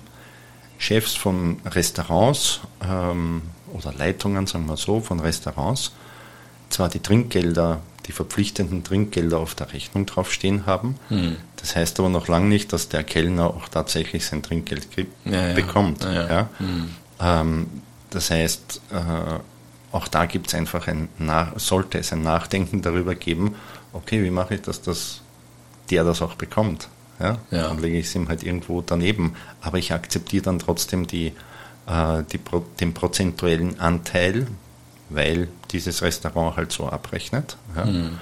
[0.79, 3.43] Chefs von Restaurants ähm,
[3.73, 5.93] oder Leitungen, sagen wir so, von Restaurants
[6.69, 10.97] zwar die Trinkgelder, die verpflichtenden Trinkgelder auf der Rechnung draufstehen haben.
[11.09, 11.37] Hm.
[11.57, 14.89] Das heißt aber noch lange nicht, dass der Kellner auch tatsächlich sein Trinkgeld
[15.25, 16.03] ja, bekommt.
[16.05, 16.29] Ja.
[16.29, 16.49] Ja.
[16.59, 16.91] Hm.
[17.21, 17.67] Ähm,
[18.11, 21.09] das heißt, äh, auch da gibt es einfach ein,
[21.57, 23.55] sollte es ein Nachdenken darüber geben,
[23.93, 25.21] okay, wie mache ich das, dass
[25.91, 26.89] der das auch bekommt.
[27.21, 27.39] Ja?
[27.51, 27.69] ja.
[27.69, 29.35] Dann lege ich es ihm halt irgendwo daneben.
[29.61, 31.33] Aber ich akzeptiere dann trotzdem die,
[31.87, 32.41] äh, die,
[32.81, 34.47] den prozentuellen Anteil,
[35.15, 37.57] weil dieses Restaurant halt so abrechnet.
[37.77, 37.85] Ja?
[37.85, 38.19] Mhm.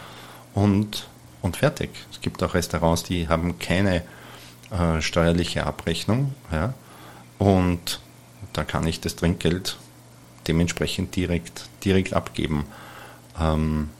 [0.55, 1.09] Und,
[1.43, 1.91] und fertig.
[2.11, 4.03] Es gibt auch Restaurants, die haben keine
[4.71, 6.35] äh, steuerliche Abrechnung.
[6.53, 6.75] Ja?
[7.39, 8.01] Und
[8.53, 9.77] da kann ich das Trinkgeld
[10.49, 12.65] dementsprechend direkt, direkt abgeben.
[13.39, 13.91] Ähm,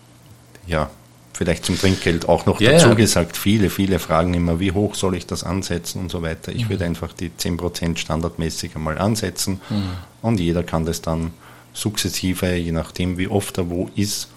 [0.67, 0.91] ja,
[1.33, 5.17] vielleicht zum Trinkgeld auch noch ja, dazu gesagt, viele, viele fragen immer, wie hoch soll
[5.17, 6.53] ich das ansetzen und so weiter.
[6.53, 6.71] Ich mhm.
[6.71, 9.93] würde einfach die 10% standardmäßig einmal ansetzen mhm.
[10.23, 11.33] und jeder kann das dann
[11.73, 14.29] sukzessive, je nachdem wie oft er wo ist,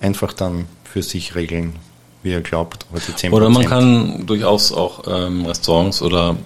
[0.00, 1.74] einfach dann für sich regeln,
[2.22, 2.86] wie er glaubt.
[2.90, 3.32] Aber die 10%.
[3.32, 6.36] Oder man kann durchaus auch ähm, Restaurants oder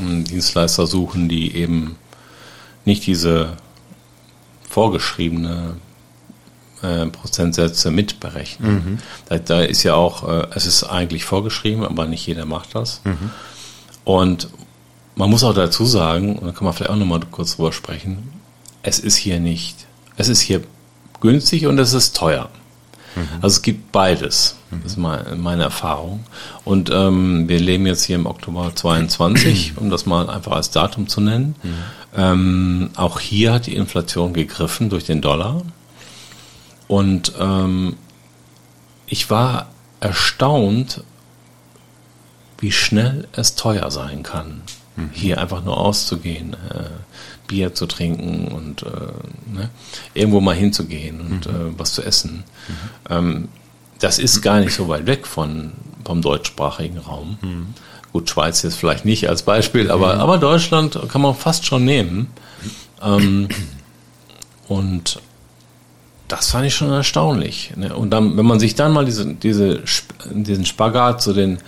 [0.00, 1.96] Dienstleister suchen, die eben
[2.84, 3.56] nicht diese
[4.68, 5.76] vorgeschriebene
[6.82, 8.74] äh, Prozentsätze mitberechnen.
[8.74, 8.98] Mhm.
[9.28, 13.00] Da, da, ist ja auch, äh, es ist eigentlich vorgeschrieben, aber nicht jeder macht das.
[13.04, 13.30] Mhm.
[14.04, 14.48] Und
[15.14, 18.32] man muss auch dazu sagen, und da kann man vielleicht auch nochmal kurz drüber sprechen,
[18.82, 20.62] es ist hier nicht, es ist hier
[21.20, 22.50] günstig und es ist teuer.
[23.14, 23.28] Mhm.
[23.36, 26.24] Also es gibt beides, das ist meine Erfahrung.
[26.64, 31.08] Und ähm, wir leben jetzt hier im Oktober 22, um das mal einfach als Datum
[31.08, 31.54] zu nennen.
[31.62, 31.74] Mhm.
[32.16, 35.62] Ähm, auch hier hat die Inflation gegriffen durch den Dollar.
[36.88, 37.96] Und ähm,
[39.06, 39.68] ich war
[40.00, 41.04] erstaunt,
[42.58, 44.62] wie schnell es teuer sein kann,
[44.96, 45.10] mhm.
[45.12, 46.90] hier einfach nur auszugehen, äh,
[47.46, 48.88] Bier zu trinken und äh,
[49.52, 49.70] ne,
[50.14, 51.74] irgendwo mal hinzugehen und mhm.
[51.74, 52.44] äh, was zu essen.
[52.68, 52.74] Mhm.
[53.10, 53.48] Ähm,
[53.98, 55.72] das ist gar nicht so weit weg von,
[56.04, 57.38] vom deutschsprachigen Raum.
[57.40, 57.66] Mhm.
[58.12, 60.20] Gut, Schweiz jetzt vielleicht nicht als Beispiel, aber, mhm.
[60.20, 62.28] aber Deutschland kann man fast schon nehmen.
[63.02, 63.48] Ähm,
[64.68, 65.20] und
[66.28, 67.72] das fand ich schon erstaunlich.
[67.76, 67.94] Ne?
[67.94, 69.82] Und dann, wenn man sich dann mal diese, diese,
[70.30, 71.58] diesen Spagat zu den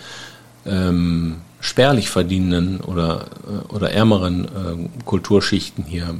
[0.66, 6.14] ähm, spärlich verdienenden oder, äh, oder ärmeren äh, Kulturschichten hier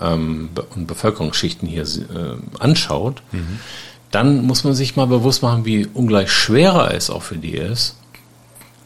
[0.00, 3.58] ähm, und Bevölkerungsschichten hier äh, anschaut, mhm.
[4.10, 7.96] dann muss man sich mal bewusst machen, wie ungleich schwerer es auch für die ist,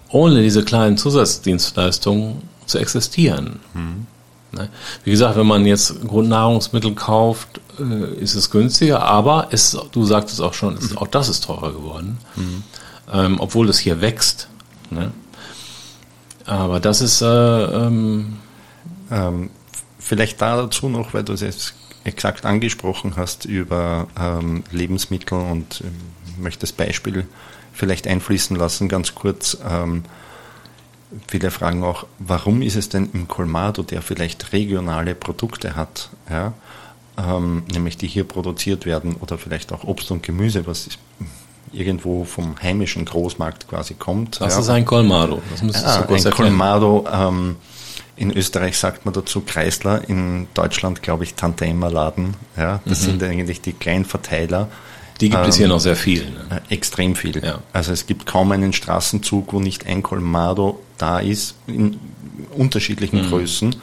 [0.09, 3.61] ohne diese kleinen Zusatzdienstleistungen zu existieren.
[3.73, 4.07] Mhm.
[4.51, 4.71] Ne?
[5.05, 10.41] Wie gesagt, wenn man jetzt Grundnahrungsmittel kauft, äh, ist es günstiger, aber es, du sagtest
[10.41, 12.65] auch schon, ist, auch das ist teurer geworden, mhm.
[13.13, 14.49] ähm, obwohl es hier wächst.
[14.91, 15.13] Ne?
[16.47, 18.39] Aber das ist äh, ähm,
[19.11, 19.51] ähm,
[19.99, 21.75] vielleicht dazu noch, weil du es jetzt
[22.05, 27.27] exakt angesprochen hast über ähm, Lebensmittel und ähm, möchte das Beispiel
[27.73, 29.59] vielleicht einfließen lassen, ganz kurz.
[29.69, 30.05] Ähm,
[31.29, 36.55] viele fragen auch, warum ist es denn im Colmado, der vielleicht regionale Produkte hat, ja,
[37.19, 40.89] ähm, nämlich die hier produziert werden oder vielleicht auch Obst und Gemüse, was
[41.73, 44.41] irgendwo vom heimischen Großmarkt quasi kommt.
[44.41, 44.61] Was ja.
[44.61, 45.43] ist ein Colmado?
[45.51, 46.33] Das ja, du kurz ein.
[46.33, 47.57] Colmado, ähm,
[48.17, 52.35] in Österreich sagt man dazu Kreisler, in Deutschland glaube ich Tante Emma Laden.
[52.57, 53.07] Ja, das mhm.
[53.07, 54.69] sind eigentlich die Kleinverteiler.
[55.21, 56.25] Die gibt ähm, es hier noch sehr viel.
[56.25, 56.63] Ne?
[56.69, 57.43] Äh, extrem viel.
[57.45, 57.61] Ja.
[57.73, 61.99] Also es gibt kaum einen Straßenzug, wo nicht ein Colmado da ist, in
[62.57, 63.29] unterschiedlichen mhm.
[63.29, 63.77] Größen,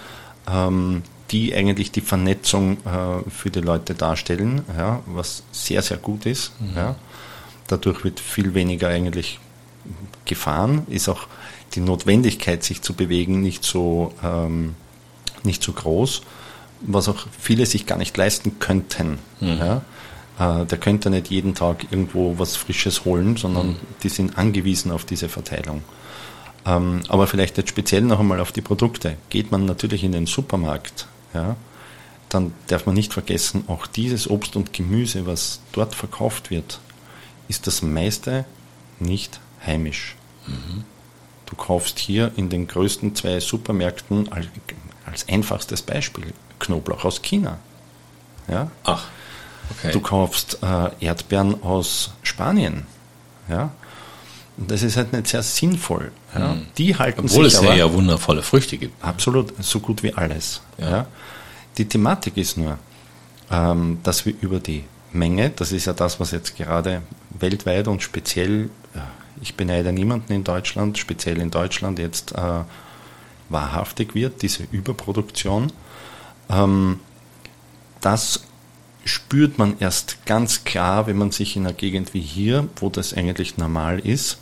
[0.51, 6.25] ähm, die eigentlich die Vernetzung äh, für die Leute darstellen, ja, was sehr, sehr gut
[6.25, 6.51] ist.
[6.59, 6.75] Mhm.
[6.75, 6.95] Ja.
[7.69, 9.39] Dadurch wird viel weniger eigentlich
[10.25, 11.27] gefahren, ist auch
[11.75, 14.75] die Notwendigkeit, sich zu bewegen, nicht so, ähm,
[15.43, 16.23] nicht so groß,
[16.81, 19.19] was auch viele sich gar nicht leisten könnten.
[19.39, 19.57] Mhm.
[19.59, 19.81] Ja.
[20.39, 23.77] Äh, der könnte nicht jeden Tag irgendwo was Frisches holen, sondern mhm.
[24.03, 25.83] die sind angewiesen auf diese Verteilung.
[26.65, 29.17] Ähm, aber vielleicht jetzt speziell noch einmal auf die Produkte.
[29.29, 31.55] Geht man natürlich in den Supermarkt, ja,
[32.29, 36.79] dann darf man nicht vergessen, auch dieses Obst und Gemüse, was dort verkauft wird,
[37.49, 38.45] ist das meiste
[38.99, 40.15] nicht heimisch.
[40.47, 40.85] Mhm.
[41.45, 44.47] Du kaufst hier in den größten zwei Supermärkten als,
[45.05, 47.57] als einfachstes Beispiel Knoblauch aus China.
[48.47, 48.69] Ja?
[48.83, 49.07] Ach.
[49.71, 49.91] Okay.
[49.91, 52.85] Du kaufst äh, Erdbeeren aus Spanien.
[53.49, 53.71] Ja?
[54.57, 56.11] Und das ist halt nicht sehr sinnvoll.
[56.35, 56.53] Ja?
[56.53, 56.67] Mhm.
[56.77, 59.03] Die halten Obwohl sich es ja, ja wundervolle Früchte gibt.
[59.03, 60.61] Absolut, so gut wie alles.
[60.77, 60.89] Ja.
[60.89, 61.07] ja?
[61.77, 62.77] Die Thematik ist nur,
[63.49, 67.01] ähm, dass wir über die Menge, das ist ja das, was jetzt gerade
[67.39, 68.69] weltweit und speziell,
[69.41, 72.63] ich beneide niemanden in Deutschland, speziell in Deutschland jetzt äh,
[73.49, 75.71] wahrhaftig wird, diese Überproduktion,
[76.49, 76.99] ähm,
[78.01, 78.43] das
[79.05, 83.13] spürt man erst ganz klar, wenn man sich in einer Gegend wie hier, wo das
[83.13, 84.39] eigentlich normal ist,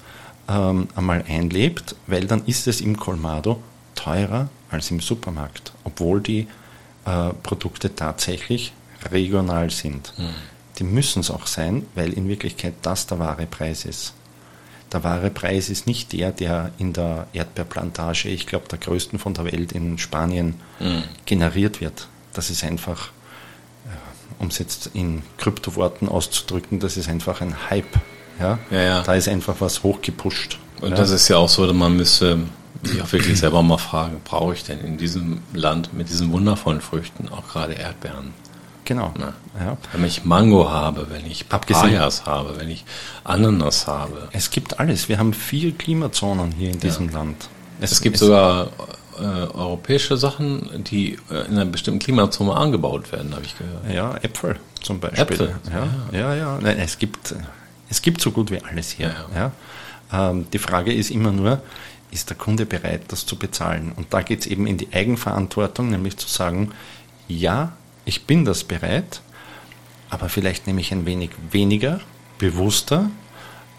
[0.49, 3.61] ähm, einmal einlebt, weil dann ist es im Colmado
[3.95, 6.47] teurer als im Supermarkt, obwohl die
[7.05, 8.73] äh, Produkte tatsächlich
[9.11, 10.13] regional sind.
[10.17, 10.56] Mhm.
[10.77, 14.13] Die müssen es auch sein, weil in Wirklichkeit das der wahre Preis ist.
[14.91, 19.33] Der wahre Preis ist nicht der, der in der Erdbeerplantage, ich glaube, der größten von
[19.33, 21.03] der Welt in Spanien mhm.
[21.25, 22.07] generiert wird.
[22.33, 23.11] Das ist einfach
[24.39, 27.95] um es jetzt in Kryptoworten auszudrücken, das ist einfach ein Hype.
[28.39, 28.59] Ja?
[28.69, 29.03] Ja, ja.
[29.03, 30.59] Da ist einfach was hochgepusht.
[30.81, 30.95] Und ja?
[30.95, 32.39] das ist ja auch so, man müsste
[32.83, 36.81] sich auch wirklich selber mal fragen, brauche ich denn in diesem Land mit diesen wundervollen
[36.81, 38.33] Früchten auch gerade Erdbeeren?
[38.87, 39.13] Genau.
[39.19, 39.77] Na, Ja.
[39.91, 42.85] Wenn ich Mango habe, wenn ich Abgesehen- Papayas habe, wenn ich
[43.25, 44.29] Ananas habe.
[44.31, 45.09] Es gibt alles.
[45.09, 47.49] Wir haben vier Klimazonen hier in diesem Land.
[47.81, 48.67] Es gibt sogar
[49.19, 53.91] äh, europäische Sachen, die äh, in einer bestimmten Klimazone angebaut werden, habe ich gehört.
[53.91, 55.21] Ja, Äpfel zum Beispiel.
[55.21, 55.55] Äpfel,
[56.13, 56.59] Ja, ja, ja.
[56.61, 57.35] Nein, es, gibt,
[57.89, 59.13] es gibt so gut wie alles hier.
[59.35, 59.51] Ja,
[60.11, 60.29] Ja.
[60.31, 61.61] Ähm, die Frage ist immer nur,
[62.11, 63.91] ist der Kunde bereit, das zu bezahlen?
[63.95, 66.71] Und da geht es eben in die Eigenverantwortung, nämlich zu sagen,
[67.27, 67.73] ja,
[68.07, 69.21] ich bin das bereit,
[70.09, 71.99] aber vielleicht nehme ich ein wenig weniger,
[72.37, 73.11] bewusster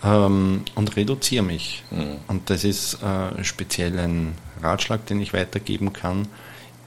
[0.05, 1.83] ähm, und reduziere mich.
[2.29, 6.29] Und das ist äh, speziell ein Ratschlag, den ich weitergeben kann,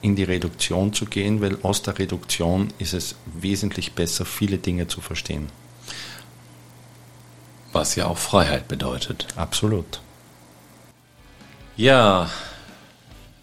[0.02, 4.86] in die Reduktion zu gehen, weil aus der Reduktion ist es wesentlich besser, viele Dinge
[4.86, 5.48] zu verstehen.
[7.72, 9.26] Was ja auch Freiheit bedeutet.
[9.34, 10.00] Absolut.
[11.76, 12.30] Ja,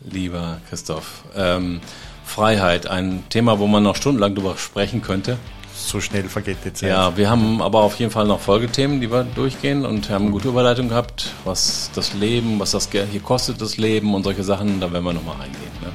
[0.01, 1.81] lieber Christoph, ähm,
[2.29, 5.37] Freiheit, ein Thema, wo man noch stundenlang drüber sprechen könnte.
[5.73, 6.89] So schnell vergeht die Zeit.
[6.89, 10.31] Ja, wir haben aber auf jeden Fall noch Folgethemen, die wir durchgehen und haben eine
[10.31, 14.79] gute Überleitung gehabt, was das Leben, was das hier kostet, das Leben und solche Sachen,
[14.79, 15.71] da werden wir nochmal reingehen.
[15.81, 15.91] Ne?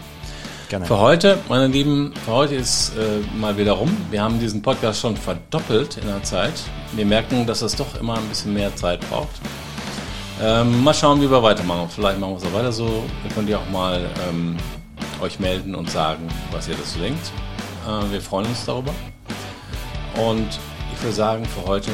[0.69, 0.87] Gerne.
[0.87, 3.97] Für heute, meine Lieben, für heute ist äh, mal wieder rum.
[4.11, 6.55] Wir haben diesen Podcast schon verdoppelt in der Zeit.
[6.93, 9.41] Wir merken, dass es doch immer ein bisschen mehr Zeit braucht.
[10.43, 11.89] Ähm, mal schauen, wie wir weitermachen.
[11.95, 13.05] Vielleicht machen wir es auch weiter so.
[13.23, 14.57] Ihr könnt ja auch mal ähm,
[15.21, 17.31] euch melden und sagen, was ihr dazu denkt.
[17.87, 18.93] Äh, wir freuen uns darüber.
[20.17, 20.59] Und
[20.93, 21.91] ich würde sagen, für heute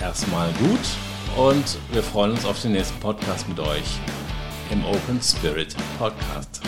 [0.00, 0.80] erstmal gut.
[1.36, 3.98] Und wir freuen uns auf den nächsten Podcast mit euch
[4.70, 6.60] im Open Spirit Podcast.